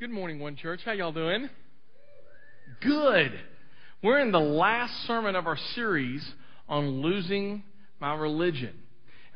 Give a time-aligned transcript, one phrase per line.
[0.00, 0.80] Good morning, One Church.
[0.82, 1.50] How y'all doing?
[2.80, 3.38] Good.
[4.02, 6.26] We're in the last sermon of our series
[6.70, 7.64] on losing
[8.00, 8.72] my religion.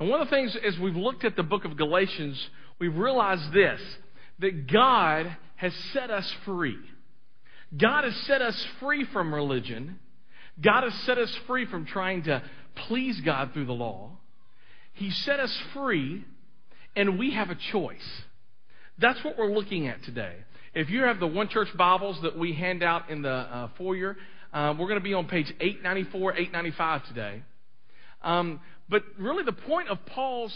[0.01, 2.49] And one of the things, as we've looked at the book of Galatians,
[2.79, 3.79] we've realized this
[4.39, 6.79] that God has set us free.
[7.77, 9.99] God has set us free from religion.
[10.59, 12.43] God has set us free from trying to
[12.89, 14.13] please God through the law.
[14.95, 16.25] He set us free,
[16.97, 18.23] and we have a choice.
[18.97, 20.37] That's what we're looking at today.
[20.75, 24.17] If you have the One Church Bibles that we hand out in the uh, foyer,
[24.53, 27.43] uh, we're going to be on page 894, 895 today.
[28.23, 30.53] Um, but really, the point of Paul's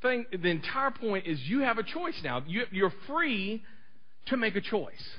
[0.00, 2.42] thing, the entire point is you have a choice now.
[2.46, 3.62] You, you're free
[4.28, 5.10] to make a choice.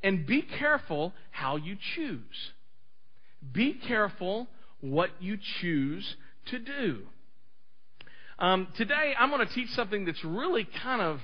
[0.00, 2.52] And be careful how you choose.
[3.52, 4.46] Be careful
[4.80, 6.14] what you choose
[6.52, 7.00] to do.
[8.38, 11.18] Um, today, I'm going to teach something that's really kind of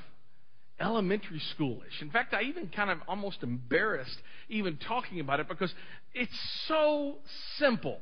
[0.80, 2.02] elementary schoolish.
[2.02, 4.18] In fact, I even kind of almost embarrassed
[4.48, 5.72] even talking about it because
[6.14, 6.38] it's
[6.68, 7.16] so
[7.58, 7.98] simple.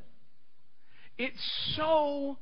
[1.17, 1.39] It's
[1.77, 2.37] so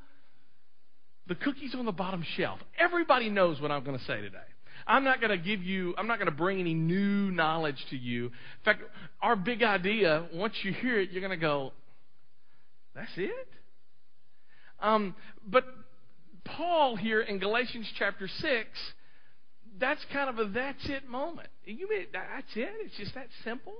[1.26, 2.58] the cookies on the bottom shelf.
[2.78, 4.38] Everybody knows what I'm going to say today.
[4.86, 7.96] I'm not going to give you, I'm not going to bring any new knowledge to
[7.96, 8.26] you.
[8.26, 8.32] In
[8.64, 8.82] fact,
[9.20, 11.72] our big idea, once you hear it, you're going to go,
[12.94, 13.48] that's it?
[14.80, 15.14] Um,
[15.46, 15.64] but
[16.44, 18.68] Paul here in Galatians chapter 6
[19.82, 21.48] that's kind of a that's it moment.
[21.64, 22.70] You mean that's it?
[22.84, 23.74] It's just that simple.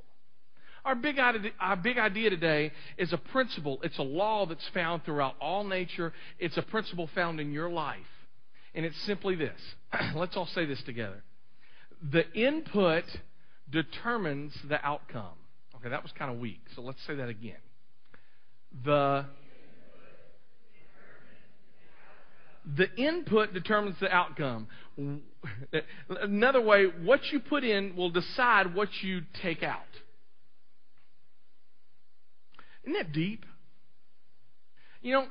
[0.84, 3.78] Our big, idea, our big idea today is a principle.
[3.84, 6.12] It's a law that's found throughout all nature.
[6.40, 7.98] It's a principle found in your life.
[8.74, 9.60] And it's simply this.
[10.16, 11.22] Let's all say this together.
[12.10, 13.04] The input
[13.70, 15.36] determines the outcome.
[15.76, 16.60] Okay, that was kind of weak.
[16.74, 17.56] So let's say that again.
[18.84, 19.26] The
[22.64, 24.68] the input determines the outcome.
[26.08, 29.80] Another way, what you put in will decide what you take out.
[32.84, 33.44] Isn't that deep?
[35.00, 35.26] You know,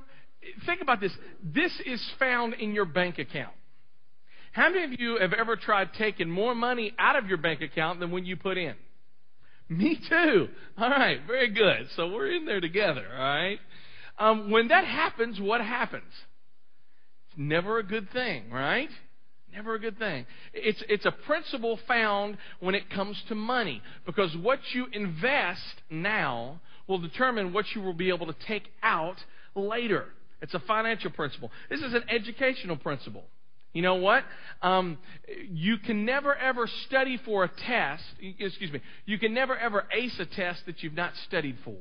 [0.66, 1.12] think about this.
[1.44, 3.54] This is found in your bank account.
[4.52, 8.02] How many of you have ever tried taking more money out of your bank account
[8.02, 8.76] than when you put in?
[9.70, 10.50] Me too.
[10.78, 11.88] All right, very good.
[11.96, 13.60] So we're in there together, all right?
[14.20, 16.12] Um, when that happens, what happens?
[17.32, 18.90] It's never a good thing, right?
[19.54, 20.26] Never a good thing.
[20.54, 26.60] It's, it's a principle found when it comes to money because what you invest now
[26.88, 29.18] will determine what you will be able to take out
[29.56, 30.06] later.
[30.42, 31.52] It's a financial principle.
[31.70, 33.24] This is an educational principle.
[33.74, 34.26] You know what?
[34.62, 34.98] Um,
[35.50, 38.04] you can never ever study for a test.
[38.20, 38.82] Excuse me.
[39.06, 41.78] You can never ever ace a test that you've not studied for.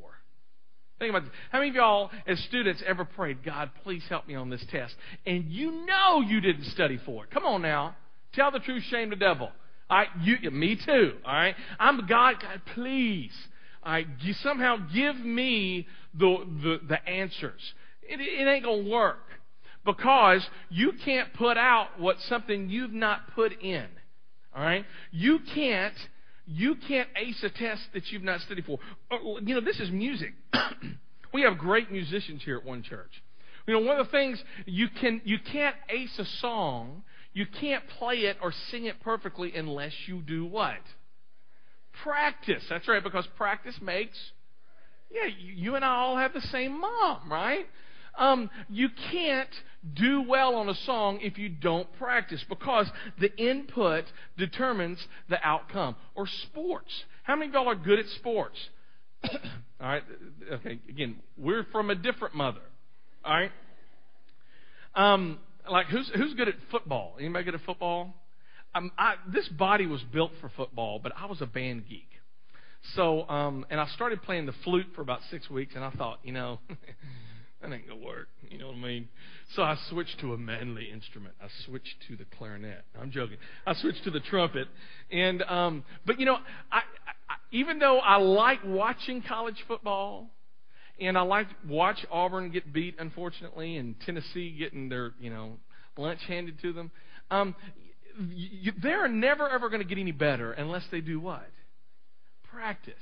[1.00, 1.32] Think about this.
[1.50, 4.94] How many of y'all, as students, ever prayed, God, please help me on this test?
[5.24, 7.30] And you know you didn't study for it.
[7.30, 7.96] Come on now.
[8.34, 9.50] Tell the truth, shame the devil.
[9.90, 11.14] Right, you, me too.
[11.24, 12.36] All right, I'm God.
[12.40, 13.32] God, please.
[13.84, 17.60] Right, you somehow give me the the, the answers.
[18.02, 19.24] It, it ain't gonna work
[19.86, 23.86] because you can't put out what something you've not put in.
[24.54, 25.94] All right, you can't
[26.52, 28.78] you can't ace a test that you've not studied for.
[29.10, 30.34] Uh, you know, this is music.
[31.34, 33.10] we have great musicians here at One Church.
[33.66, 37.84] You know, one of the things you can you can't ace a song, you can't
[37.98, 40.80] play it or sing it perfectly unless you do what?
[42.02, 42.64] Practice.
[42.68, 44.18] That's right, because practice makes.
[45.10, 47.66] Yeah, you and I all have the same mom, right?
[48.16, 49.50] Um, you can't
[49.94, 52.86] do well on a song if you don't practice because
[53.18, 54.04] the input
[54.36, 54.98] determines
[55.28, 55.96] the outcome.
[56.14, 56.90] Or sports.
[57.22, 58.56] How many of y'all are good at sports?
[59.24, 59.30] all
[59.80, 60.02] right.
[60.52, 60.80] Okay.
[60.88, 62.60] Again, we're from a different mother.
[63.24, 63.52] All right.
[64.94, 65.38] Um,
[65.70, 67.16] like who's who's good at football?
[67.18, 68.14] Anybody good at football?
[68.74, 72.08] Um, I, this body was built for football, but I was a band geek.
[72.94, 76.20] So, um, and I started playing the flute for about six weeks, and I thought,
[76.22, 76.60] you know,
[77.60, 78.28] that ain't gonna work.
[78.48, 79.08] You know what I mean?
[79.54, 81.34] So I switched to a manly instrument.
[81.40, 82.84] I switched to the clarinet.
[82.98, 83.36] I'm joking.
[83.66, 84.68] I switched to the trumpet,
[85.10, 86.36] and um, but you know,
[86.72, 90.30] I, I even though I like watching college football,
[90.98, 95.58] and I like watch Auburn get beat, unfortunately, and Tennessee getting their you know
[95.96, 96.90] lunch handed to them.
[97.30, 97.54] Um,
[98.30, 101.48] you, they're never ever going to get any better unless they do what?
[102.50, 102.94] Practice.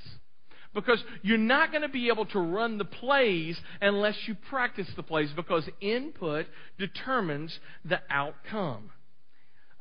[0.73, 5.03] Because you're not going to be able to run the plays unless you practice the
[5.03, 6.45] plays because input
[6.77, 8.91] determines the outcome.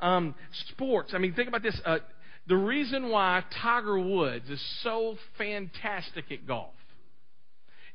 [0.00, 0.35] Um,
[0.70, 1.79] sports, I mean, think about this.
[1.85, 1.99] Uh,
[2.46, 6.73] the reason why Tiger Woods is so fantastic at golf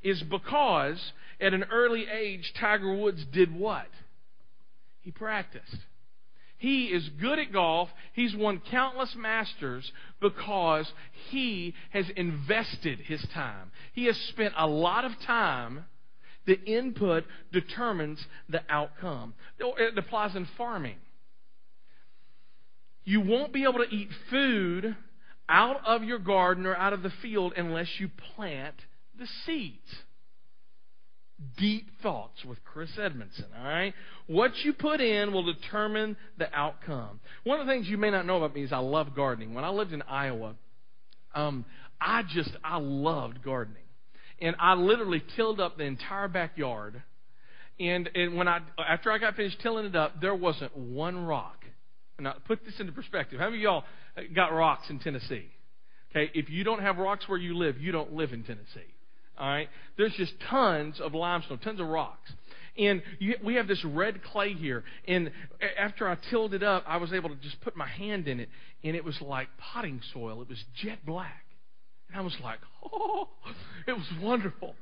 [0.04, 1.00] is because
[1.42, 3.88] at an early age, Tiger Woods did what?
[5.02, 5.78] He practiced.
[6.64, 7.90] He is good at golf.
[8.14, 10.90] He's won countless masters because
[11.30, 13.70] he has invested his time.
[13.92, 15.84] He has spent a lot of time.
[16.46, 19.34] The input determines the outcome.
[19.60, 20.96] It applies in farming.
[23.04, 24.96] You won't be able to eat food
[25.50, 28.76] out of your garden or out of the field unless you plant
[29.20, 30.04] the seeds.
[31.58, 33.94] Deep thoughts with Chris Edmondson, all right?
[34.28, 37.20] What you put in will determine the outcome.
[37.44, 39.54] One of the things you may not know about me is I love gardening.
[39.54, 40.56] When I lived in Iowa,
[41.36, 41.66] um,
[42.00, 43.84] I just, I loved gardening.
[44.40, 47.02] And I literally tilled up the entire backyard.
[47.80, 51.64] And, and when I, after I got finished tilling it up, there wasn't one rock
[52.20, 53.40] now, put this into perspective.
[53.40, 53.84] How many of y'all
[54.36, 55.46] got rocks in Tennessee?
[56.12, 58.93] Okay, if you don't have rocks where you live, you don't live in Tennessee.
[59.38, 62.32] All right, there's just tons of limestone, tons of rocks.
[62.78, 64.84] And you, we have this red clay here.
[65.08, 65.32] And
[65.78, 68.50] after I tilled it up, I was able to just put my hand in it,
[68.84, 70.42] and it was like potting soil.
[70.42, 71.46] It was jet black.
[72.10, 72.60] And I was like,
[72.92, 73.30] oh,
[73.88, 74.76] it was wonderful.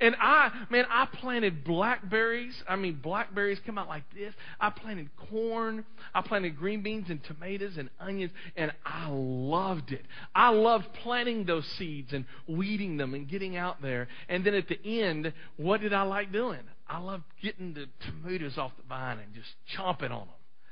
[0.00, 2.54] And I, man, I planted blackberries.
[2.68, 4.34] I mean, blackberries come out like this.
[4.60, 5.84] I planted corn.
[6.14, 10.04] I planted green beans and tomatoes and onions, and I loved it.
[10.34, 14.08] I loved planting those seeds and weeding them and getting out there.
[14.28, 16.60] And then at the end, what did I like doing?
[16.86, 20.28] I loved getting the tomatoes off the vine and just chomping on them.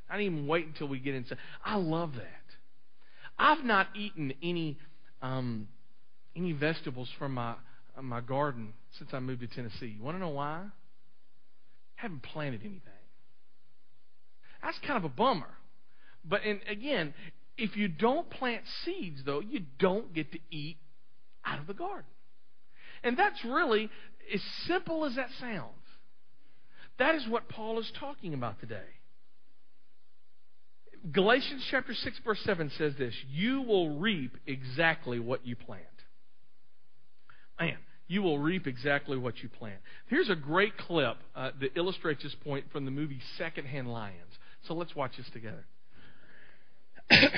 [0.09, 1.39] I didn't even wait until we get inside.
[1.65, 2.27] I love that.
[3.39, 4.77] I've not eaten any
[5.23, 5.69] um,
[6.37, 7.55] any vegetables from my
[8.01, 9.95] my garden since I moved to Tennessee.
[9.97, 10.65] You want to know why?
[10.65, 12.83] I haven't planted anything.
[14.63, 15.51] That's kind of a bummer.
[16.25, 17.15] But and again,
[17.57, 20.79] if you don't plant seeds, though, you don't get to eat
[21.45, 22.05] out of the garden.
[23.03, 23.89] And that's really
[24.33, 25.73] as simple as that sounds.
[26.99, 28.83] That is what Paul is talking about today.
[31.11, 35.85] Galatians chapter 6 verse 7 says this, you will reap exactly what you plant.
[37.59, 37.79] Man,
[38.11, 39.79] you will reap exactly what you plant.
[40.09, 44.37] Here's a great clip uh, that illustrates this point from the movie Secondhand Lions.
[44.67, 45.65] So let's watch this together.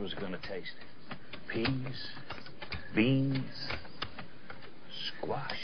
[0.00, 0.74] vegetables going to taste?
[1.48, 2.08] Peas,
[2.94, 3.68] beans,
[5.08, 5.58] squash,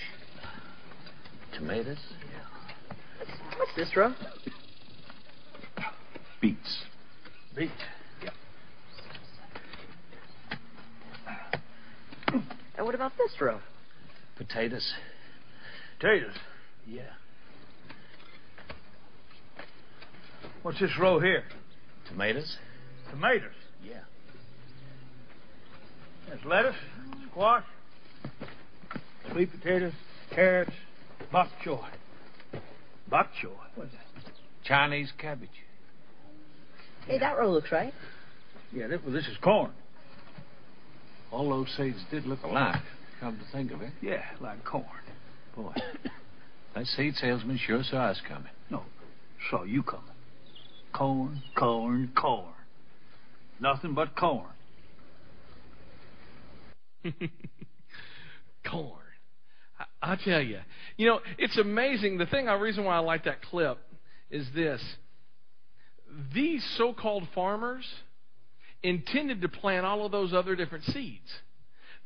[1.55, 1.99] tomatoes.
[2.23, 3.29] Yeah.
[3.59, 4.15] What's this, Ro?
[6.41, 6.85] Beets.
[7.57, 7.73] Beets.
[8.23, 8.31] Yeah.
[12.77, 13.61] And what about this, Ro?
[14.37, 14.93] Potatoes.
[15.99, 16.35] Potatoes?
[16.87, 17.03] Yeah.
[20.63, 21.45] What's this row here?
[22.09, 22.59] Tomatoes.
[23.11, 23.53] Tomatoes.
[23.85, 24.01] Yeah.
[26.29, 26.75] There's lettuce,
[27.31, 27.65] squash,
[29.31, 29.93] sweet potatoes,
[30.35, 30.73] carrots,
[31.31, 31.85] bok choy.
[33.09, 33.51] Bok choy?
[33.77, 34.33] What's that?
[34.65, 35.49] Chinese cabbage.
[37.07, 37.93] Hey, that row looks right.
[38.73, 39.71] Yeah, this, well, this is corn.
[41.31, 42.83] All those seeds did look alike,
[43.21, 43.93] come to think of it.
[44.01, 44.85] Yeah, like corn.
[45.55, 45.73] Boy,
[46.75, 48.51] that seed salesman sure saw us coming.
[48.71, 48.83] No,
[49.51, 50.05] saw you coming.
[50.93, 52.53] Corn, corn, corn.
[53.61, 54.49] Nothing but corn.
[58.71, 59.01] corn.
[59.79, 60.61] I, I, tell you,
[60.97, 62.19] you know, it's amazing.
[62.19, 63.79] The thing, the reason why I like that clip
[64.31, 64.83] is this:
[66.35, 67.87] these so-called farmers
[68.83, 71.31] intended to plant all of those other different seeds.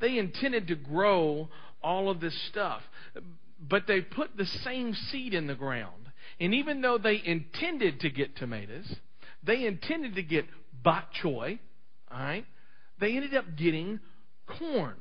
[0.00, 1.48] They intended to grow
[1.82, 2.82] all of this stuff.
[3.60, 6.10] But they put the same seed in the ground.
[6.38, 8.90] And even though they intended to get tomatoes,
[9.42, 10.46] they intended to get
[10.82, 11.58] bok choy,
[12.10, 12.46] all right?
[12.98, 14.00] They ended up getting
[14.58, 14.94] corn.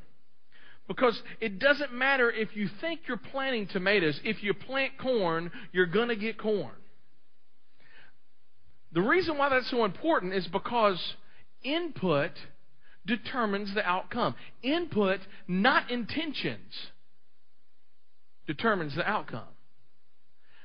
[0.88, 5.86] Because it doesn't matter if you think you're planting tomatoes, if you plant corn, you're
[5.86, 6.72] going to get corn.
[8.92, 11.00] The reason why that's so important is because
[11.64, 12.32] input
[13.06, 14.34] determines the outcome.
[14.64, 16.74] Input, not intentions,
[18.48, 19.48] determines the outcome.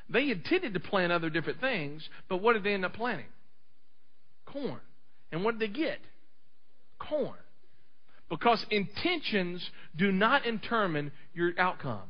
[0.08, 3.26] They intended to plant other different things, but what did they end up planting?
[4.46, 4.80] Corn.
[5.32, 5.98] And what did they get?
[6.98, 7.34] Corn.
[8.34, 9.64] Because intentions
[9.94, 12.02] do not determine your outcome.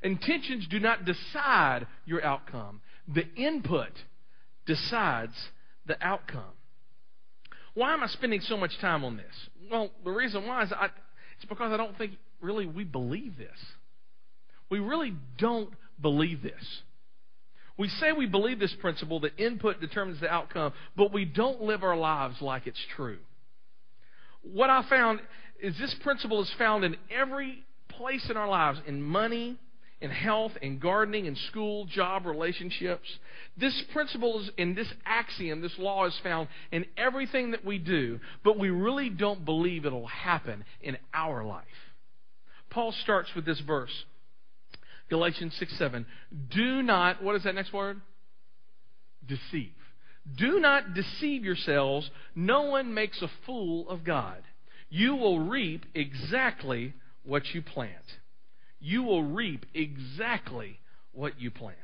[0.00, 2.80] Intentions do not decide your outcome.
[3.12, 3.90] The input
[4.64, 5.34] decides
[5.86, 6.52] the outcome.
[7.74, 9.48] Why am I spending so much time on this?
[9.68, 13.58] Well, the reason why is I, it's because I don't think really we believe this.
[14.70, 16.82] We really don't believe this.
[17.76, 21.82] We say we believe this principle that input determines the outcome, but we don't live
[21.82, 23.18] our lives like it's true.
[24.42, 25.20] What I found
[25.60, 29.58] is this principle is found in every place in our lives in money,
[30.00, 33.06] in health, in gardening, in school, job, relationships.
[33.56, 38.18] This principle is in this axiom, this law is found in everything that we do,
[38.42, 41.64] but we really don't believe it'll happen in our life.
[42.70, 43.92] Paul starts with this verse.
[45.10, 46.06] Galatians 6 7.
[46.50, 48.00] Do not, what is that next word?
[49.26, 49.72] Deceive.
[50.36, 52.10] Do not deceive yourselves.
[52.34, 54.42] No one makes a fool of God.
[54.88, 57.94] You will reap exactly what you plant.
[58.80, 60.80] You will reap exactly
[61.12, 61.76] what you plant.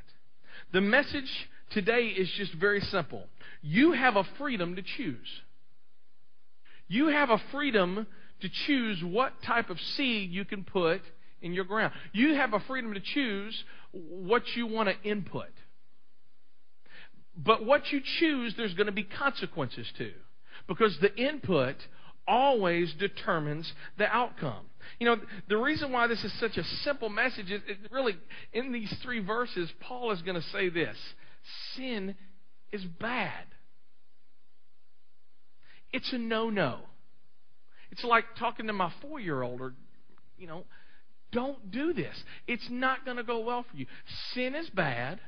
[0.72, 1.30] The message
[1.70, 3.24] today is just very simple.
[3.62, 5.28] You have a freedom to choose.
[6.88, 8.06] You have a freedom
[8.40, 11.00] to choose what type of seed you can put
[11.42, 11.92] in your ground.
[12.12, 15.50] You have a freedom to choose what you want to input.
[17.36, 20.12] But what you choose, there's going to be consequences to.
[20.66, 21.76] Because the input
[22.26, 24.64] always determines the outcome.
[24.98, 25.16] You know,
[25.48, 28.16] the reason why this is such a simple message is really,
[28.52, 30.96] in these three verses, Paul is going to say this
[31.74, 32.16] sin
[32.72, 33.44] is bad.
[35.92, 36.80] It's a no no.
[37.90, 39.74] It's like talking to my four year old or,
[40.36, 40.64] you know,
[41.32, 42.14] don't do this.
[42.46, 43.86] It's not going to go well for you.
[44.34, 45.20] Sin is bad.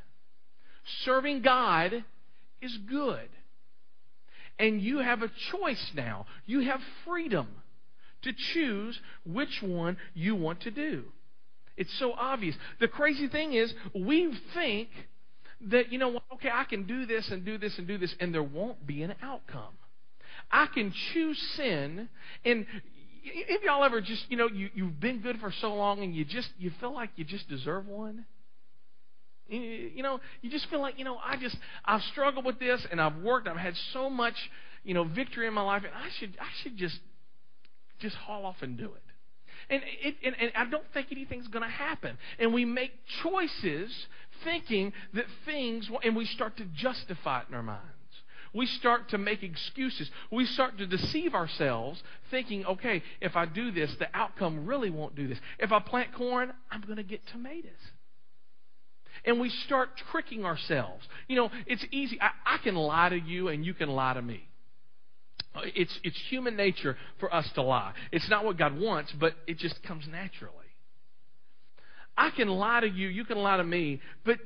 [1.05, 2.05] Serving God
[2.61, 3.29] is good.
[4.59, 6.27] And you have a choice now.
[6.47, 7.49] You have freedom
[8.23, 11.05] to choose which one you want to do.
[11.77, 12.57] It's so obvious.
[12.81, 14.89] The crazy thing is, we think
[15.71, 18.35] that, you know, okay, I can do this and do this and do this, and
[18.35, 19.75] there won't be an outcome.
[20.51, 22.09] I can choose sin,
[22.45, 22.67] and
[23.23, 26.25] if y'all ever just, you know, you, you've been good for so long and you
[26.25, 28.25] just, you feel like you just deserve one?
[29.49, 33.01] You know, you just feel like, you know, I just, I've struggled with this and
[33.01, 34.35] I've worked, I've had so much,
[34.85, 36.99] you know, victory in my life, and I should, I should just,
[37.99, 39.03] just haul off and do it.
[39.71, 42.17] And, it, and, and I don't think anything's going to happen.
[42.39, 43.91] And we make choices
[44.45, 47.85] thinking that things, and we start to justify it in our minds.
[48.55, 50.11] We start to make excuses.
[50.31, 55.15] We start to deceive ourselves thinking, okay, if I do this, the outcome really won't
[55.15, 55.39] do this.
[55.59, 57.73] If I plant corn, I'm going to get tomatoes.
[59.25, 61.07] And we start tricking ourselves.
[61.29, 62.19] You know, it's easy.
[62.21, 64.49] I, I can lie to you and you can lie to me.
[65.75, 67.93] It's, it's human nature for us to lie.
[68.13, 70.55] It's not what God wants, but it just comes naturally.
[72.17, 74.39] I can lie to you, you can lie to me, but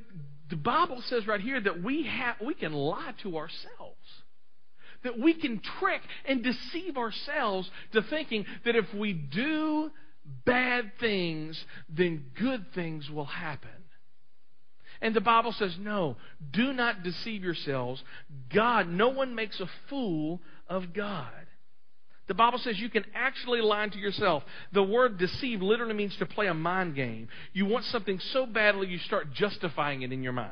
[0.49, 3.97] the Bible says right here that we have we can lie to ourselves.
[5.03, 9.89] That we can trick and deceive ourselves to thinking that if we do
[10.45, 13.69] bad things, then good things will happen.
[15.03, 16.15] And the Bible says, no,
[16.53, 18.01] do not deceive yourselves.
[18.53, 21.27] God, no one makes a fool of God.
[22.27, 24.43] The Bible says you can actually lie to yourself.
[24.71, 27.27] The word deceive literally means to play a mind game.
[27.51, 30.51] You want something so badly you start justifying it in your mind.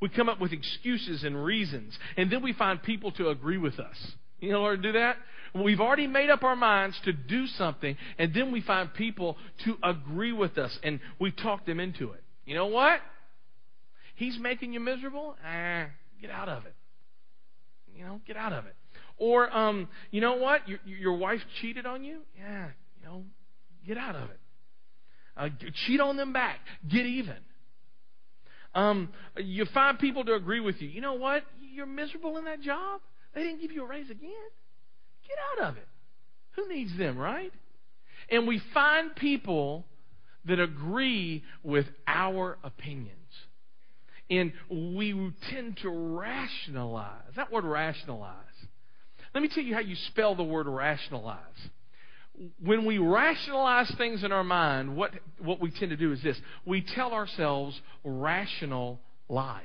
[0.00, 3.80] We come up with excuses and reasons, and then we find people to agree with
[3.80, 3.96] us.
[4.38, 5.16] You know how to do that?
[5.52, 9.76] We've already made up our minds to do something, and then we find people to
[9.82, 12.22] agree with us, and we talk them into it.
[12.46, 13.00] You know what?
[14.18, 15.36] He's making you miserable?
[15.46, 15.86] Ah,
[16.20, 16.74] get out of it.
[17.94, 18.74] You know, get out of it.
[19.16, 20.68] Or, um, you know what?
[20.68, 22.18] Your, your wife cheated on you?
[22.36, 22.66] Yeah,
[23.00, 23.22] you know,
[23.86, 24.40] get out of it.
[25.36, 25.48] Uh,
[25.86, 26.58] cheat on them back.
[26.88, 27.36] Get even.
[28.74, 30.88] Um, you find people to agree with you.
[30.88, 31.44] You know what?
[31.72, 33.00] You're miserable in that job.
[33.36, 34.30] They didn't give you a raise again.
[35.28, 35.86] Get out of it.
[36.56, 37.52] Who needs them, right?
[38.28, 39.86] And we find people
[40.44, 43.12] that agree with our opinions.
[44.30, 47.34] And we tend to rationalize.
[47.36, 48.34] That word rationalize.
[49.34, 51.38] Let me tell you how you spell the word rationalize.
[52.62, 56.40] When we rationalize things in our mind, what, what we tend to do is this
[56.64, 59.62] we tell ourselves rational lies.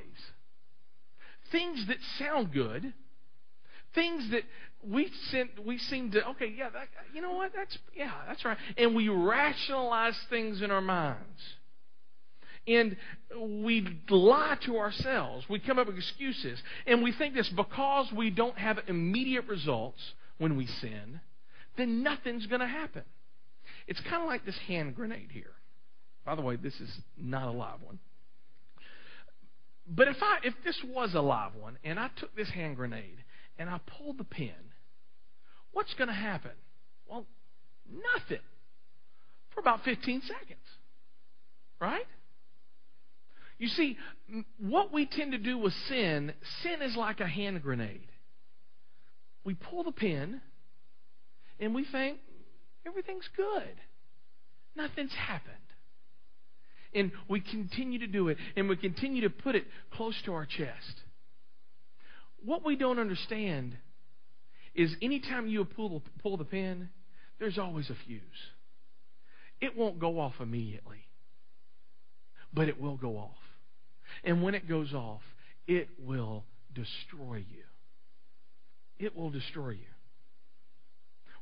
[1.52, 2.92] Things that sound good,
[3.94, 4.42] things that
[4.82, 7.52] we sent, we seem to okay, yeah, that, you know what?
[7.54, 8.58] That's yeah, that's right.
[8.76, 11.40] And we rationalize things in our minds.
[12.66, 12.96] And
[13.38, 15.46] we lie to ourselves.
[15.48, 16.62] We come up with excuses.
[16.86, 20.00] And we think this because we don't have immediate results
[20.38, 21.20] when we sin,
[21.76, 23.02] then nothing's going to happen.
[23.86, 25.52] It's kind of like this hand grenade here.
[26.24, 27.98] By the way, this is not a live one.
[29.86, 33.18] But if I if this was a live one and I took this hand grenade
[33.58, 34.54] and I pulled the pin,
[35.72, 36.52] what's going to happen?
[37.06, 37.26] Well,
[37.90, 38.42] nothing
[39.52, 40.58] for about 15 seconds.
[43.64, 43.96] You see,
[44.58, 48.08] what we tend to do with sin, sin is like a hand grenade.
[49.42, 50.42] We pull the pin
[51.58, 52.18] and we think
[52.86, 53.74] everything's good.
[54.76, 55.54] Nothing's happened.
[56.92, 60.44] And we continue to do it and we continue to put it close to our
[60.44, 61.00] chest.
[62.44, 63.78] What we don't understand
[64.74, 66.90] is anytime you pull, pull the pin,
[67.38, 68.20] there's always a fuse.
[69.62, 71.06] It won't go off immediately,
[72.52, 73.38] but it will go off.
[74.22, 75.22] And when it goes off,
[75.66, 77.64] it will destroy you.
[78.98, 79.78] It will destroy you.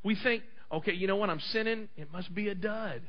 [0.02, 1.30] We think, okay, you know what?
[1.30, 1.88] I'm sinning.
[1.96, 3.02] It must be a dud,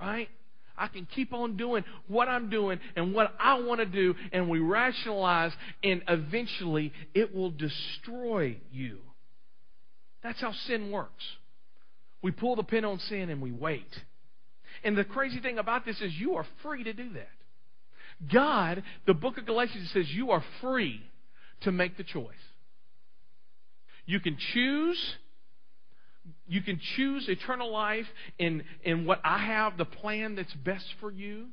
[0.00, 0.28] right?
[0.76, 4.48] I can keep on doing what I'm doing and what I want to do, and
[4.48, 5.52] we rationalize,
[5.84, 8.98] and eventually it will destroy you.
[10.22, 11.24] That's how sin works.
[12.22, 13.86] We pull the pin on sin and we wait.
[14.82, 17.28] And the crazy thing about this is you are free to do that.
[18.32, 21.00] God, the book of Galatians says you are free
[21.62, 22.34] to make the choice.
[24.06, 25.16] You can choose
[26.46, 28.06] you can choose eternal life
[28.38, 31.48] in, in what I have, the plan that's best for you.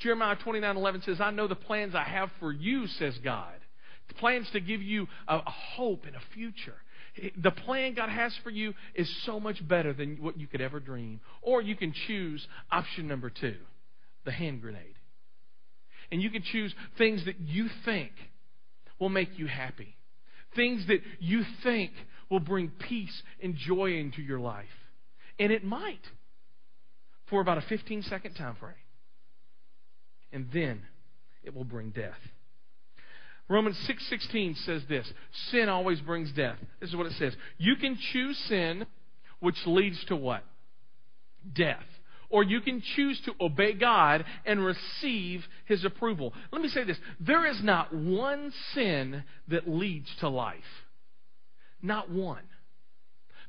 [0.00, 3.54] Jeremiah 29 11 says, I know the plans I have for you, says God.
[4.08, 6.74] The plans to give you a, a hope and a future.
[7.38, 10.80] The plan God has for you is so much better than what you could ever
[10.80, 11.20] dream.
[11.40, 13.56] Or you can choose option number two,
[14.24, 14.95] the hand grenade.
[16.10, 18.12] And you can choose things that you think
[18.98, 19.96] will make you happy,
[20.54, 21.92] things that you think
[22.30, 24.64] will bring peace and joy into your life.
[25.38, 26.00] And it might
[27.28, 28.74] for about a 15 second time frame.
[30.32, 30.82] And then
[31.44, 32.18] it will bring death.
[33.48, 35.10] Romans 6:16 says this,
[35.50, 36.58] sin always brings death.
[36.80, 37.34] This is what it says.
[37.58, 38.86] You can choose sin
[39.38, 40.42] which leads to what?
[41.54, 41.84] Death.
[42.28, 46.32] Or you can choose to obey God and receive his approval.
[46.52, 50.58] Let me say this, there is not one sin that leads to life.
[51.82, 52.42] Not one.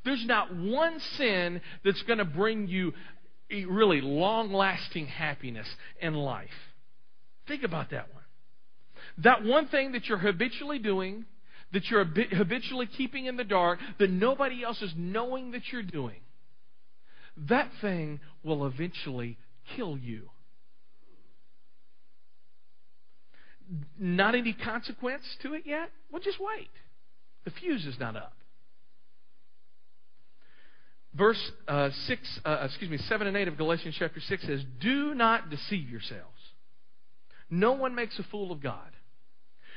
[0.05, 2.93] There's not one sin that's going to bring you
[3.49, 5.67] really long lasting happiness
[6.01, 6.49] in life.
[7.47, 8.23] Think about that one.
[9.19, 11.25] That one thing that you're habitually doing,
[11.73, 16.19] that you're habitually keeping in the dark, that nobody else is knowing that you're doing,
[17.49, 19.37] that thing will eventually
[19.75, 20.29] kill you.
[23.99, 25.89] Not any consequence to it yet?
[26.11, 26.69] Well, just wait.
[27.45, 28.33] The fuse is not up.
[31.13, 35.15] Verse uh, six, uh, excuse me, seven and eight of Galatians chapter six says, "Do
[35.15, 36.37] not deceive yourselves.
[37.49, 38.91] No one makes a fool of God.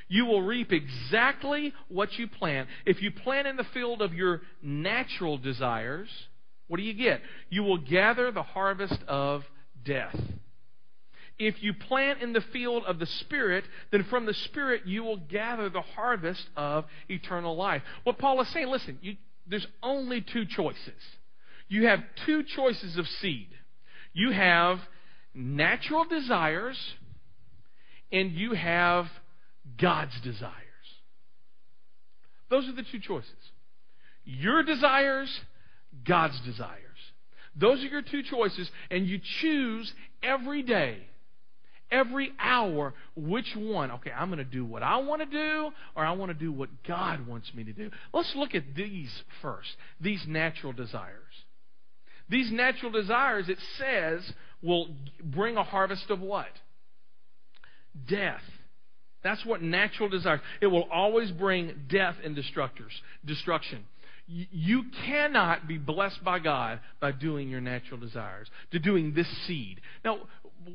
[0.08, 2.68] You will reap exactly what you plant.
[2.84, 6.08] If you plant in the field of your natural desires,
[6.70, 7.20] what do you get?
[7.48, 9.42] You will gather the harvest of
[9.84, 10.16] death.
[11.36, 15.16] If you plant in the field of the Spirit, then from the Spirit you will
[15.16, 17.82] gather the harvest of eternal life.
[18.04, 19.16] What Paul is saying, listen, you,
[19.48, 21.02] there's only two choices.
[21.66, 23.48] You have two choices of seed.
[24.12, 24.78] You have
[25.34, 26.78] natural desires,
[28.12, 29.06] and you have
[29.76, 30.54] God's desires.
[32.48, 33.32] Those are the two choices.
[34.24, 35.40] Your desires
[36.06, 36.76] God's desires.
[37.56, 40.98] Those are your two choices, and you choose every day,
[41.90, 43.90] every hour, which one.
[43.92, 46.52] Okay, I'm going to do what I want to do, or I want to do
[46.52, 47.90] what God wants me to do.
[48.12, 49.10] Let's look at these
[49.42, 49.68] first
[50.00, 51.16] these natural desires.
[52.28, 54.32] These natural desires, it says,
[54.62, 54.88] will
[55.22, 56.46] bring a harvest of what?
[58.08, 58.42] Death.
[59.24, 60.40] That's what natural desires.
[60.60, 62.92] It will always bring death and destructors,
[63.24, 63.84] destruction.
[64.30, 69.80] You cannot be blessed by God by doing your natural desires, to doing this seed.
[70.04, 70.20] Now,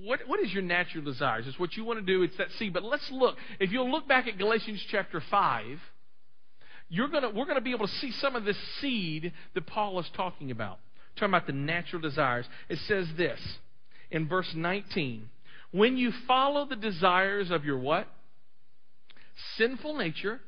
[0.03, 1.45] what, what is your natural desires?
[1.47, 2.73] It's what you want to do, it's that seed.
[2.73, 3.37] But let's look.
[3.59, 5.79] If you'll look back at Galatians chapter 5,
[6.89, 9.99] you're gonna, we're going to be able to see some of this seed that Paul
[9.99, 10.79] is talking about.
[11.15, 12.45] Talking about the natural desires.
[12.67, 13.39] It says this
[14.11, 15.29] in verse 19
[15.71, 18.07] When you follow the desires of your what?
[19.57, 20.41] Sinful nature,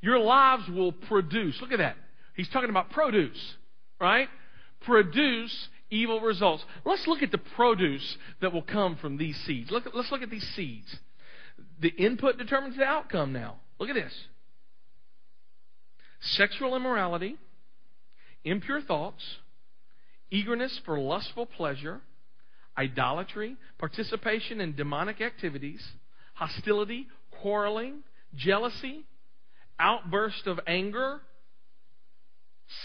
[0.00, 1.58] your lives will produce.
[1.60, 1.96] Look at that.
[2.34, 3.56] He's talking about produce,
[4.00, 4.28] right?
[4.82, 6.64] Produce evil results.
[6.84, 9.70] Let's look at the produce that will come from these seeds.
[9.70, 10.96] Look, let's look at these seeds.
[11.80, 13.56] The input determines the outcome now.
[13.78, 14.12] Look at this
[16.22, 17.36] sexual immorality,
[18.44, 19.22] impure thoughts,
[20.30, 22.00] eagerness for lustful pleasure,
[22.78, 25.84] idolatry, participation in demonic activities,
[26.34, 27.08] hostility,
[27.42, 28.02] quarreling,
[28.34, 29.04] jealousy,
[29.78, 31.20] outburst of anger,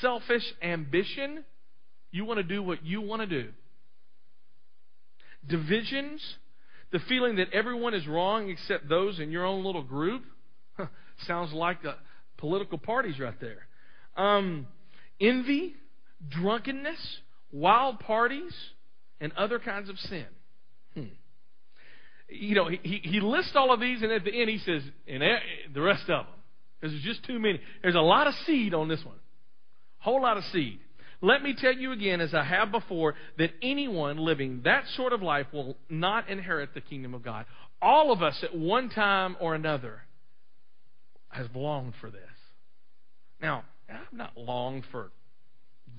[0.02, 1.44] selfish ambition.
[2.12, 3.50] You want to do what you want to do.
[5.48, 6.22] Divisions,
[6.92, 10.24] the feeling that everyone is wrong except those in your own little group.
[11.28, 11.78] Sounds like
[12.38, 13.68] political parties right there.
[14.16, 14.68] Um,
[15.20, 15.76] envy,
[16.30, 17.00] drunkenness,
[17.52, 18.54] wild parties,
[19.20, 20.26] and other kinds of sin.
[20.94, 21.04] Hmm.
[22.30, 25.24] You know, he, he lists all of these, and at the end he says, and
[25.74, 26.34] the rest of them.
[26.80, 27.60] Because there's just too many.
[27.82, 29.16] There's a lot of seed on this one.
[30.08, 30.80] Whole lot of seed.
[31.20, 35.22] Let me tell you again, as I have before, that anyone living that sort of
[35.22, 37.46] life will not inherit the kingdom of God.
[37.82, 40.04] All of us at one time or another
[41.28, 42.22] has longed for this.
[43.42, 45.12] Now, I've not longed for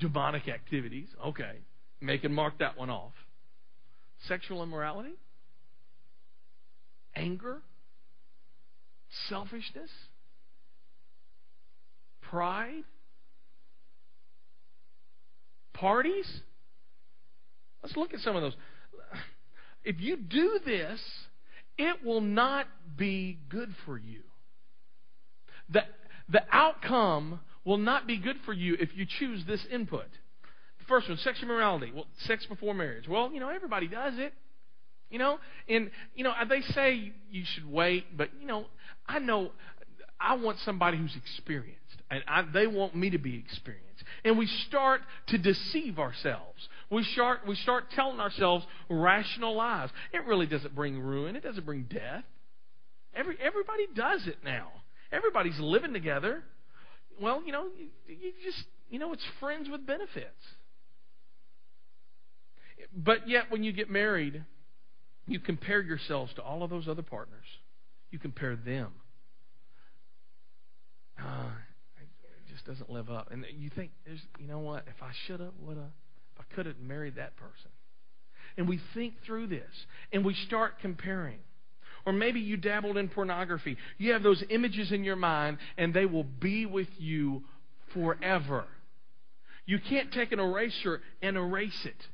[0.01, 1.09] demonic activities.
[1.27, 1.59] Okay.
[2.01, 3.13] Make and mark that one off.
[4.27, 5.17] Sexual immorality?
[7.15, 7.59] Anger?
[9.29, 9.91] Selfishness?
[12.23, 12.85] Pride?
[15.79, 16.43] Parties?
[17.83, 18.57] Let's look at some of those.
[19.85, 21.01] If you do this,
[21.77, 24.23] it will not be good for you.
[25.71, 25.83] The,
[26.29, 30.09] the outcome will not be good for you if you choose this input.
[30.81, 31.93] The first one, sexual morality.
[31.95, 33.07] Well, sex before marriage.
[33.07, 34.33] Well, you know, everybody does it.
[35.11, 35.39] You know,
[35.69, 38.67] and you know they say you should wait, but you know,
[39.07, 39.53] I know
[40.21, 43.88] I want somebody who's experienced, and I, they want me to be experienced.
[44.25, 46.69] And we start to deceive ourselves.
[46.91, 49.91] We start, we start telling ourselves rational lies.
[50.13, 51.37] It really doesn't bring ruin.
[51.37, 52.25] It doesn't bring death.
[53.15, 54.69] Every, everybody does it now.
[55.11, 56.43] Everybody's living together.
[57.21, 60.45] Well, you know, you, you just, you know, it's friends with benefits.
[62.97, 64.45] But yet, when you get married,
[65.27, 67.45] you compare yourselves to all of those other partners.
[68.11, 68.93] You compare them.
[71.19, 71.51] Uh,
[72.69, 73.31] doesn't live up.
[73.31, 74.85] And you think, there's, you know what?
[74.87, 75.87] If I should have, would have,
[76.35, 77.71] if I could have married that person.
[78.57, 81.39] And we think through this, and we start comparing.
[82.05, 83.77] Or maybe you dabbled in pornography.
[83.97, 87.43] You have those images in your mind, and they will be with you
[87.95, 88.67] forever.
[89.65, 92.07] You can't take an eraser and erase it.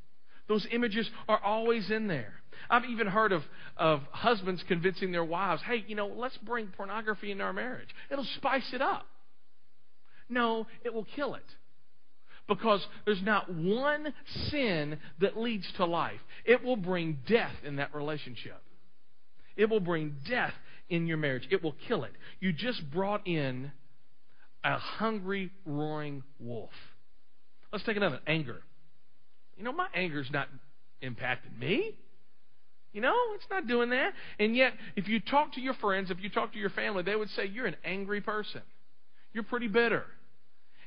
[0.49, 2.35] Those images are always in there.
[2.71, 3.43] I've even heard of,
[3.77, 7.89] of husbands convincing their wives, hey, you know, let's bring pornography into our marriage.
[8.11, 9.07] It'll spice it up.
[10.29, 11.45] No, it will kill it.
[12.47, 14.13] Because there's not one
[14.51, 16.21] sin that leads to life.
[16.45, 18.61] It will bring death in that relationship.
[19.57, 20.53] It will bring death
[20.91, 21.49] in your marriage.
[21.51, 22.13] It will kill it.
[22.41, 23.73] You just brought in
[24.63, 26.71] a hungry, roaring wolf.
[27.73, 28.63] Let's take another anger.
[29.57, 30.49] You know, my anger's not
[31.03, 31.97] impacting me.
[32.93, 34.13] You know, it's not doing that.
[34.39, 37.17] And yet, if you talk to your friends, if you talk to your family, they
[37.17, 38.63] would say you're an angry person.
[39.33, 40.05] You're pretty bitter.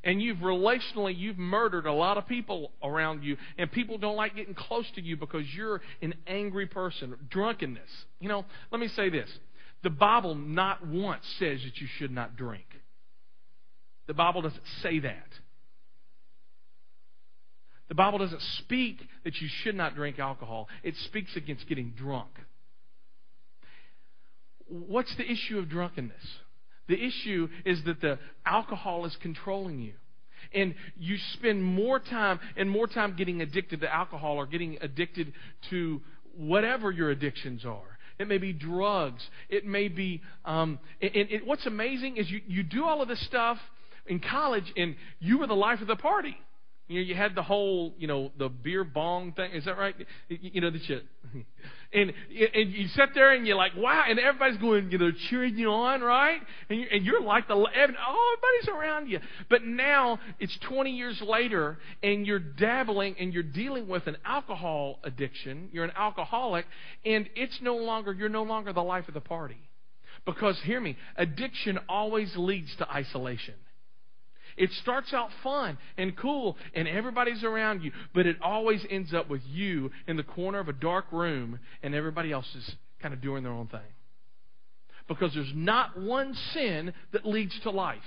[0.07, 4.37] And you've relationally, you've murdered a lot of people around you, and people don't like
[4.37, 7.13] getting close to you because you're an angry person.
[7.29, 7.89] Drunkenness.
[8.21, 9.29] You know, let me say this.
[9.83, 12.63] The Bible not once says that you should not drink.
[14.07, 15.27] The Bible doesn't say that.
[17.89, 22.29] The Bible doesn't speak that you should not drink alcohol, it speaks against getting drunk.
[24.69, 26.15] What's the issue of drunkenness?
[26.87, 29.93] The issue is that the alcohol is controlling you.
[30.53, 35.33] And you spend more time and more time getting addicted to alcohol or getting addicted
[35.69, 36.01] to
[36.35, 37.97] whatever your addictions are.
[38.19, 39.27] It may be drugs.
[39.49, 40.21] It may be.
[40.45, 43.57] Um, and, and what's amazing is you, you do all of this stuff
[44.05, 46.37] in college and you were the life of the party.
[46.87, 49.51] You know, you had the whole, you know, the beer bong thing.
[49.51, 49.95] Is that right?
[50.29, 51.05] You know the shit.
[51.93, 52.11] And
[52.53, 55.69] and you sit there and you're like, wow, and everybody's going, you know, cheering you
[55.69, 56.41] on, right?
[56.69, 59.19] And you're, and you're like the, oh, everybody's around you.
[59.49, 64.99] But now it's 20 years later, and you're dabbling and you're dealing with an alcohol
[65.05, 65.69] addiction.
[65.71, 66.65] You're an alcoholic,
[67.05, 69.61] and it's no longer, you're no longer the life of the party.
[70.25, 73.53] Because, hear me, addiction always leads to isolation.
[74.57, 79.29] It starts out fun and cool, and everybody's around you, but it always ends up
[79.29, 83.21] with you in the corner of a dark room, and everybody else is kind of
[83.21, 83.79] doing their own thing.
[85.07, 87.99] Because there's not one sin that leads to life.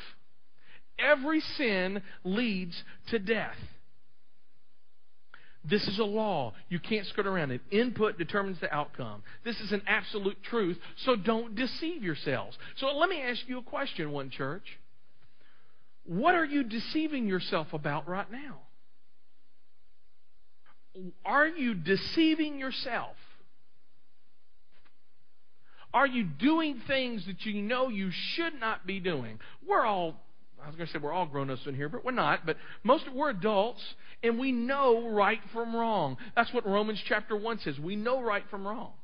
[0.99, 3.57] Every sin leads to death.
[5.65, 6.55] This is a law.
[6.69, 7.61] You can't skirt around it.
[7.71, 9.23] Input determines the outcome.
[9.45, 12.57] This is an absolute truth, so don't deceive yourselves.
[12.77, 14.65] So let me ask you a question, one church.
[16.11, 18.59] What are you deceiving yourself about right now?
[21.25, 23.15] Are you deceiving yourself?
[25.95, 29.39] Are you doing things that you know you should not be doing?
[29.65, 30.17] We're all,
[30.61, 32.45] I was going to say we're all grown ups in here, but we're not.
[32.45, 33.83] But most of we're adults,
[34.25, 36.17] and we know right from wrong.
[36.35, 37.79] That's what Romans chapter 1 says.
[37.79, 38.95] We know right from wrong.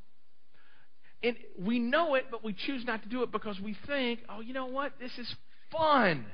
[1.23, 4.41] And we know it, but we choose not to do it because we think, oh,
[4.41, 4.95] you know what?
[4.99, 5.33] This is
[5.71, 6.27] fun.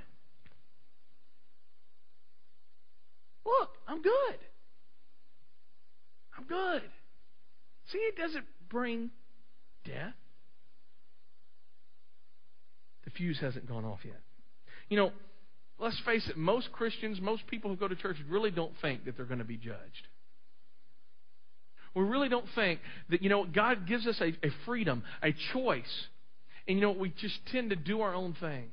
[3.45, 4.39] Look, I'm good.
[6.37, 6.83] I'm good.
[7.91, 9.11] See, it doesn't bring
[9.85, 10.15] death.
[13.05, 14.21] The fuse hasn't gone off yet.
[14.89, 15.13] You know,
[15.79, 19.17] let's face it, most Christians, most people who go to church really don't think that
[19.17, 20.07] they're going to be judged.
[21.95, 26.07] We really don't think that, you know, God gives us a, a freedom, a choice.
[26.67, 28.71] And, you know, we just tend to do our own thing.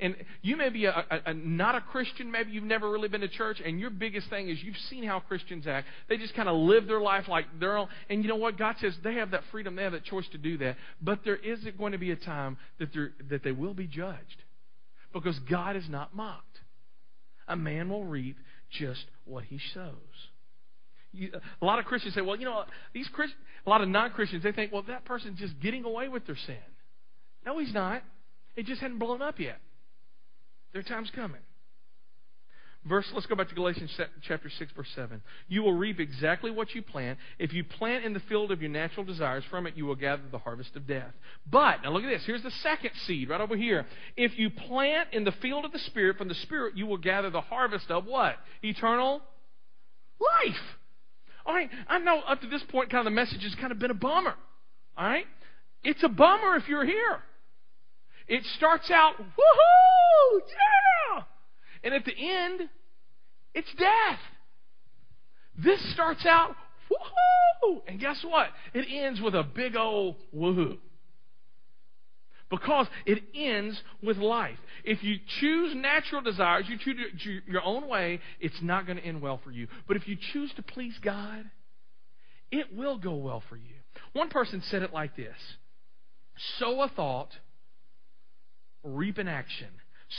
[0.00, 3.20] And you may be a, a, a, not a Christian, maybe you've never really been
[3.20, 5.86] to church, and your biggest thing is you've seen how Christians act.
[6.08, 7.88] They just kind of live their life like their own.
[8.10, 8.58] And you know what?
[8.58, 10.76] God says they have that freedom, they have that choice to do that.
[11.00, 12.88] But there is going to be a time that,
[13.30, 14.42] that they will be judged
[15.12, 16.60] because God is not mocked.
[17.46, 18.36] A man will reap
[18.70, 19.92] just what he sows.
[21.12, 21.30] You,
[21.62, 24.42] a lot of Christians say, well, you know, these Christ, a lot of non Christians,
[24.42, 26.56] they think, well, that person's just getting away with their sin.
[27.46, 28.02] No, he's not.
[28.56, 29.58] It just hadn't blown up yet.
[30.74, 31.40] Their time's coming.
[32.86, 35.22] Verse, let's go back to Galatians chapter 6, verse 7.
[35.48, 37.18] You will reap exactly what you plant.
[37.38, 40.24] If you plant in the field of your natural desires, from it you will gather
[40.30, 41.14] the harvest of death.
[41.50, 42.24] But, now look at this.
[42.26, 43.86] Here's the second seed right over here.
[44.18, 47.30] If you plant in the field of the Spirit, from the Spirit you will gather
[47.30, 48.36] the harvest of what?
[48.62, 49.22] Eternal
[50.20, 50.60] life.
[51.46, 53.78] All right, I know up to this point, kind of the message has kind of
[53.78, 54.34] been a bummer.
[54.98, 55.26] All right?
[55.82, 57.22] It's a bummer if you're here.
[58.26, 61.22] It starts out, woohoo, yeah!
[61.82, 62.68] And at the end,
[63.54, 64.18] it's death.
[65.62, 66.56] This starts out,
[66.90, 67.82] woohoo!
[67.86, 68.48] And guess what?
[68.72, 70.78] It ends with a big old woohoo.
[72.50, 74.58] Because it ends with life.
[74.84, 79.20] If you choose natural desires, you choose your own way, it's not going to end
[79.20, 79.66] well for you.
[79.88, 81.44] But if you choose to please God,
[82.50, 83.74] it will go well for you.
[84.12, 85.36] One person said it like this
[86.58, 87.30] Sow a thought
[88.84, 89.68] reap an action.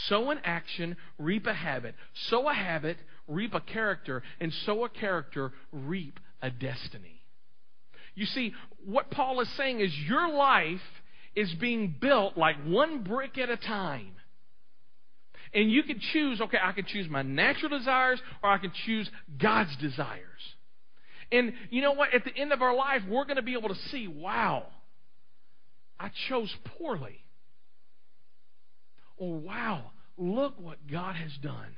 [0.07, 1.95] Sow an action, reap a habit.
[2.29, 2.97] Sow a habit,
[3.27, 4.23] reap a character.
[4.41, 7.21] And sow a character, reap a destiny.
[8.15, 8.53] You see,
[8.85, 10.81] what Paul is saying is your life
[11.35, 14.13] is being built like one brick at a time.
[15.53, 19.09] And you can choose, okay, I can choose my natural desires or I can choose
[19.37, 20.19] God's desires.
[21.31, 22.13] And you know what?
[22.13, 24.67] At the end of our life, we're going to be able to see, wow,
[25.99, 27.24] I chose poorly.
[29.19, 31.75] Oh, wow, look what God has done.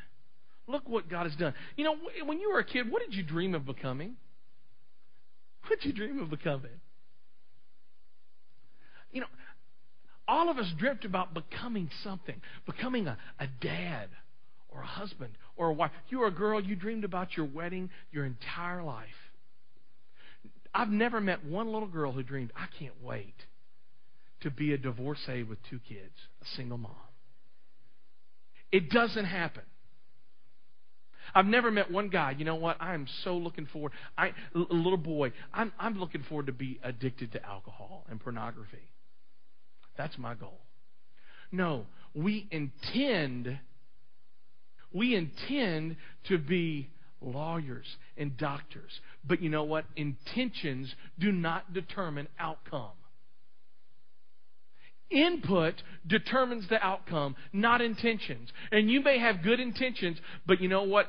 [0.68, 1.54] Look what God has done.
[1.76, 1.96] You know,
[2.26, 4.16] when you were a kid, what did you dream of becoming?
[5.68, 6.72] What did you dream of becoming?
[9.12, 9.28] You know,
[10.28, 14.10] all of us dreamt about becoming something, becoming a, a dad
[14.70, 15.92] or a husband or a wife.
[16.10, 19.08] You were a girl, you dreamed about your wedding your entire life.
[20.74, 23.36] I've never met one little girl who dreamed, I can't wait
[24.42, 26.92] to be a divorcee with two kids, a single mom.
[28.72, 29.64] It doesn't happen.
[31.34, 32.36] I've never met one guy.
[32.38, 32.78] You know what?
[32.80, 33.92] I am so looking forward.
[34.18, 35.34] I, little boy.
[35.54, 38.92] I'm, I'm looking forward to be addicted to alcohol and pornography.
[39.98, 40.60] That's my goal.
[41.52, 43.60] No, we intend.
[44.94, 46.90] We intend to be
[47.22, 47.86] lawyers
[48.18, 49.00] and doctors.
[49.26, 49.86] But you know what?
[49.96, 52.92] Intentions do not determine outcome.
[55.10, 58.50] Input determines the outcome, not intentions.
[58.72, 61.08] And you may have good intentions, but you know what?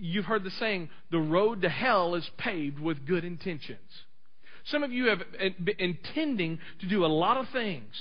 [0.00, 3.78] you've heard the saying, the road to hell is paved with good intentions.
[4.66, 5.20] Some of you have
[5.62, 7.94] been intending to do a lot of things,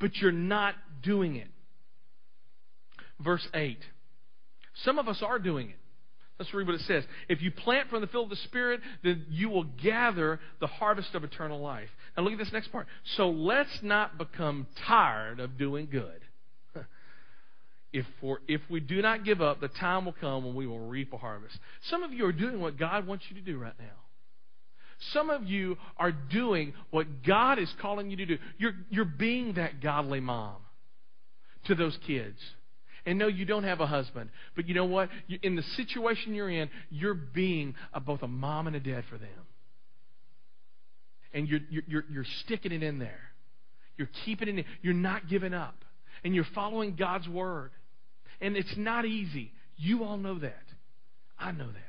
[0.00, 1.48] but you're not doing it.
[3.20, 3.78] Verse 8.
[4.84, 5.78] Some of us are doing it.
[6.38, 7.04] Let's read what it says.
[7.28, 11.14] If you plant from the field of the Spirit, then you will gather the harvest
[11.14, 11.88] of eternal life.
[12.16, 12.86] Now look at this next part.
[13.16, 16.20] So let's not become tired of doing good.
[17.92, 20.86] If, for, if we do not give up, the time will come when we will
[20.86, 21.56] reap a harvest.
[21.88, 23.96] Some of you are doing what God wants you to do right now.
[25.12, 28.38] Some of you are doing what God is calling you to do.
[28.58, 30.56] You're, you're being that godly mom
[31.66, 32.38] to those kids.
[33.06, 34.30] And no, you don't have a husband.
[34.56, 35.08] But you know what?
[35.28, 39.04] You, in the situation you're in, you're being a, both a mom and a dad
[39.08, 39.28] for them.
[41.32, 43.20] And you're, you're, you're sticking it in there.
[43.96, 44.64] You're keeping it in.
[44.82, 45.84] You're not giving up.
[46.24, 47.70] And you're following God's word.
[48.40, 49.52] And it's not easy.
[49.76, 50.64] You all know that.
[51.38, 51.82] I know that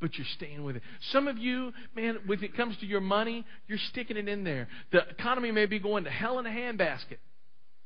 [0.00, 0.82] but you're staying with it.
[1.12, 4.68] Some of you, man, when it comes to your money, you're sticking it in there.
[4.92, 7.16] The economy may be going to hell in a handbasket.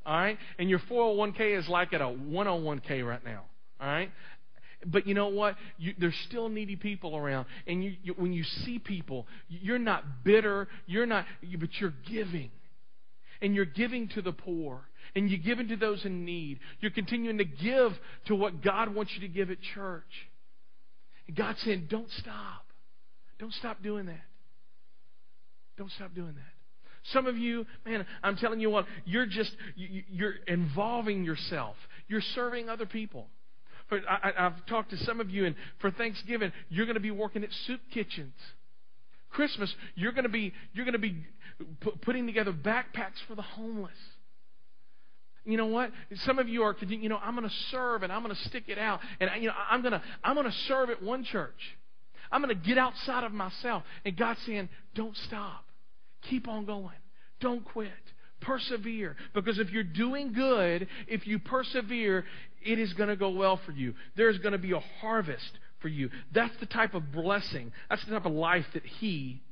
[0.09, 0.39] All right?
[0.59, 3.45] And your 401k is like at a 101k right now.
[3.79, 4.11] All right?
[4.87, 5.57] But you know what?
[5.77, 10.25] You, there's still needy people around, and you, you, when you see people, you're not
[10.25, 10.67] bitter.
[10.87, 11.27] You're not,
[11.59, 12.51] but you're giving,
[13.43, 14.81] and you're giving to the poor,
[15.15, 16.61] and you're giving to those in need.
[16.81, 17.93] You're continuing to give
[18.27, 20.29] to what God wants you to give at church.
[21.27, 22.65] And God's saying, don't stop.
[23.39, 24.25] Don't stop doing that.
[25.77, 26.58] Don't stop doing that.
[27.13, 31.77] Some of you, man, I'm telling you what, you're just, you're involving yourself.
[32.09, 33.29] You're serving other people.
[33.91, 37.43] I, have talked to some of you, and for Thanksgiving, you're going to be working
[37.43, 38.35] at soup kitchens.
[39.31, 41.25] Christmas, you're going to be, you're going to be
[42.03, 43.97] putting together backpacks for the homeless
[45.49, 45.91] you know what?
[46.27, 48.65] Some of you are, you know, I'm going to serve and I'm going to stick
[48.69, 49.01] it out.
[49.19, 51.59] And, you know, I'm going to, I'm going to serve at one church.
[52.31, 53.83] I'm going to get outside of myself.
[54.05, 55.65] And God's saying, don't stop.
[56.23, 56.97] Keep on going.
[57.41, 57.93] Don't quit.
[58.41, 59.17] Persevere.
[59.35, 62.25] Because if you're doing good, if you persevere,
[62.65, 63.95] it is going to go well for you.
[64.17, 65.51] There's going to be a harvest
[65.81, 66.11] for you.
[66.33, 69.43] That's the type of blessing, that's the type of life that He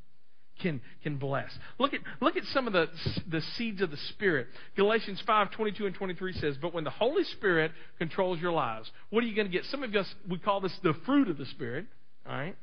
[0.61, 1.51] can, can bless.
[1.79, 2.89] Look at, look at some of the,
[3.29, 4.49] the seeds of the Spirit.
[4.77, 9.23] Galatians 5 22 and 23 says, But when the Holy Spirit controls your lives, what
[9.23, 9.65] are you going to get?
[9.67, 11.87] Some of us, we call this the fruit of the Spirit.
[12.27, 12.57] All right?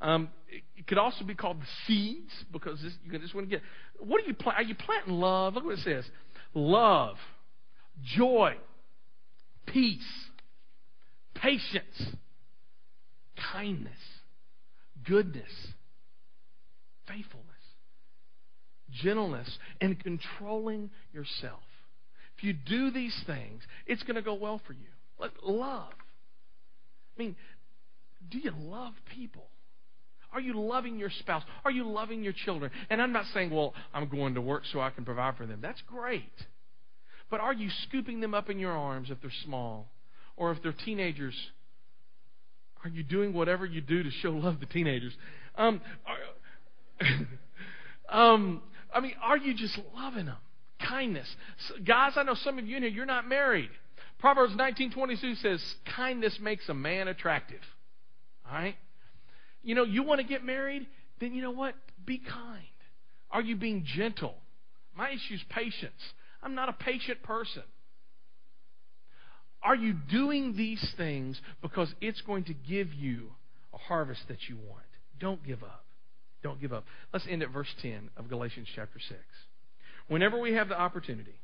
[0.00, 3.62] Um, it could also be called the seeds because this, you just want to get.
[3.98, 4.58] What are you plant?
[4.58, 5.54] Are you planting love?
[5.54, 6.04] Look what it says:
[6.54, 7.16] love,
[8.04, 8.54] joy,
[9.66, 10.00] peace,
[11.34, 12.16] patience,
[13.52, 13.92] kindness,
[15.04, 15.50] goodness,
[17.08, 17.46] faithfulness,
[18.90, 21.60] gentleness, and controlling yourself.
[22.36, 24.86] If you do these things, it's going to go well for you.
[25.42, 25.92] Love.
[27.16, 27.36] I mean,
[28.30, 29.48] do you love people?
[30.32, 31.42] Are you loving your spouse?
[31.64, 32.70] Are you loving your children?
[32.90, 35.60] And I'm not saying, well, I'm going to work so I can provide for them.
[35.62, 36.32] That's great.
[37.30, 39.88] But are you scooping them up in your arms if they're small?
[40.36, 41.34] Or if they're teenagers,
[42.84, 45.14] are you doing whatever you do to show love to teenagers?
[45.56, 45.80] Um,
[47.00, 47.08] are,
[48.34, 48.62] um,
[48.94, 50.36] I mean, are you just loving them?
[50.78, 51.28] Kindness.
[51.66, 53.70] So, guys, I know some of you in here, you're not married.
[54.18, 57.60] Proverbs 19.22 says, kindness makes a man attractive.
[58.46, 58.76] All right?
[59.62, 60.86] You know, you want to get married?
[61.20, 61.74] Then you know what?
[62.04, 62.64] Be kind.
[63.30, 64.34] Are you being gentle?
[64.96, 66.00] My issue is patience.
[66.42, 67.62] I'm not a patient person.
[69.62, 73.32] Are you doing these things because it's going to give you
[73.74, 74.84] a harvest that you want?
[75.18, 75.84] Don't give up.
[76.42, 76.84] Don't give up.
[77.12, 79.20] Let's end at verse 10 of Galatians chapter 6.
[80.06, 81.40] Whenever we have the opportunity,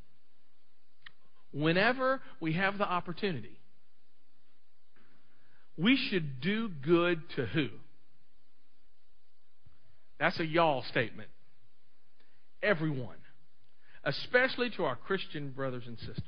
[1.53, 3.59] whenever we have the opportunity,
[5.77, 7.69] we should do good to who?
[10.19, 11.29] That's a y'all statement.
[12.63, 13.17] Everyone,
[14.05, 16.25] especially to our Christian brothers and sisters.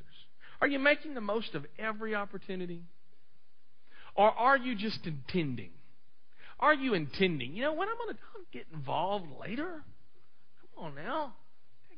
[0.61, 2.83] Are you making the most of every opportunity?
[4.14, 5.70] Or are you just intending?
[6.59, 7.55] Are you intending?
[7.55, 8.20] You know, when I'm going to
[8.53, 9.83] get involved later?
[10.75, 11.35] Come on now.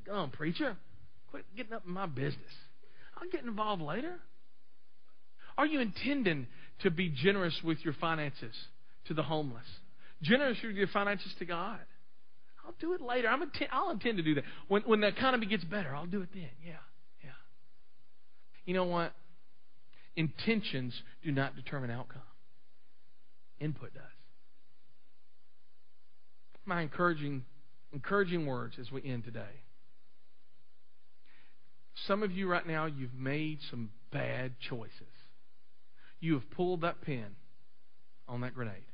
[0.05, 0.77] Go on, preacher.
[1.31, 2.53] Quit getting up in my business.
[3.17, 4.17] I'll get involved later.
[5.57, 6.47] Are you intending
[6.83, 8.55] to be generous with your finances
[9.07, 9.67] to the homeless?
[10.23, 11.79] Generous with your finances to God?
[12.65, 13.29] I'll do it later.
[13.29, 14.45] I'm intent, I'll intend to do that.
[14.69, 16.51] When, when the economy gets better, I'll do it then.
[16.65, 16.73] Yeah,
[17.25, 17.31] yeah.
[18.67, 19.15] You know what?
[20.17, 22.23] Intentions do not determine outcome,
[23.61, 24.03] input does
[26.69, 27.45] my encouraging,
[27.93, 29.65] encouraging words as we end today.
[32.07, 34.93] Some of you right now, you've made some bad choices.
[36.21, 37.27] You have pulled that pin
[38.29, 38.85] on that grenade.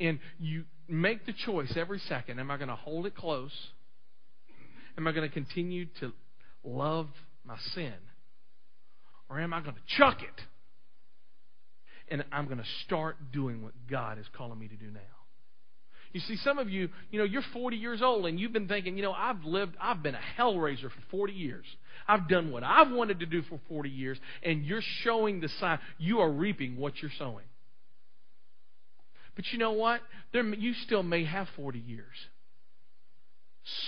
[0.00, 3.52] And you make the choice every second am I going to hold it close?
[4.96, 6.12] Am I going to continue to
[6.64, 7.08] love
[7.44, 7.94] my sin?
[9.28, 10.42] Or am I going to chuck it?
[12.12, 15.00] And I'm going to start doing what God is calling me to do now.
[16.12, 18.96] You see, some of you, you know, you're 40 years old and you've been thinking,
[18.96, 21.64] you know, I've lived, I've been a hellraiser for 40 years.
[22.08, 25.78] I've done what I've wanted to do for 40 years, and you're showing the sign.
[25.98, 27.44] You are reaping what you're sowing.
[29.36, 30.00] But you know what?
[30.32, 32.06] There, you still may have 40 years.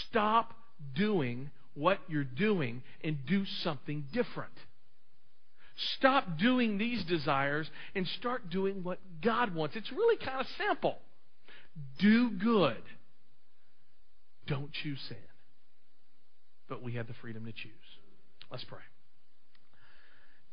[0.08, 0.54] Stop
[0.94, 4.52] doing what you're doing and do something different.
[5.96, 9.74] Stop doing these desires and start doing what God wants.
[9.76, 10.98] It's really kind of simple.
[11.98, 12.82] Do good.
[14.46, 15.16] Don't choose sin.
[16.68, 17.72] But we have the freedom to choose.
[18.50, 18.78] Let's pray.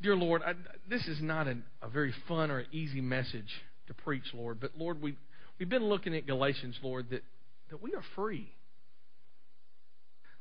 [0.00, 0.54] Dear Lord, I,
[0.88, 3.50] this is not an, a very fun or easy message
[3.90, 5.16] to preach, Lord, but Lord, we,
[5.58, 7.24] we've been looking at Galatians, Lord, that,
[7.70, 8.48] that we are free.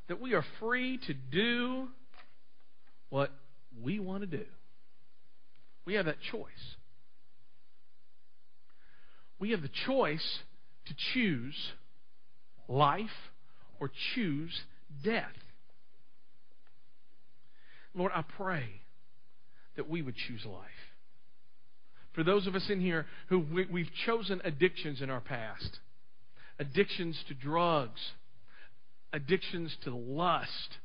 [0.08, 1.88] That we are free to do
[3.10, 3.32] what
[3.82, 4.45] we want to do.
[5.86, 6.76] We have that choice.
[9.39, 10.39] We have the choice
[10.86, 11.56] to choose
[12.68, 13.06] life
[13.80, 14.52] or choose
[15.04, 15.26] death.
[17.95, 18.82] Lord, I pray
[19.76, 20.88] that we would choose life.
[22.14, 25.80] For those of us in here who we, have chosen addictions in our past
[26.60, 28.01] addictions to drugs,
[29.14, 30.78] addictions to lust,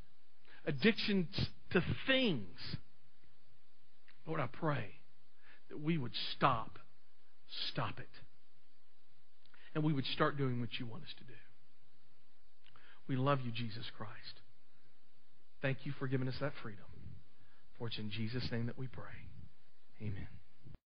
[0.66, 1.27] addictions
[1.72, 2.59] to things.
[4.25, 4.87] Lord, I pray
[5.68, 6.79] that we would stop,
[7.72, 8.07] stop it
[9.75, 11.33] and we would start doing what you want us to do.
[13.09, 14.41] We love you, Jesus Christ.
[15.61, 16.85] Thank you for giving us that freedom.
[17.79, 19.05] For it's in Jesus' name that we pray.
[20.01, 20.29] Amen.